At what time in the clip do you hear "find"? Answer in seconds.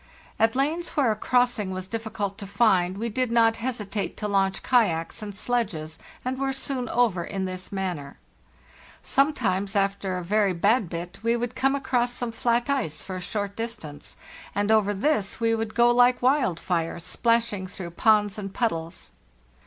2.47-2.97